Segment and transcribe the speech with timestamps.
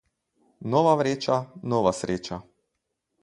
[0.75, 1.37] Nova vreča,
[1.73, 2.39] nova sreča.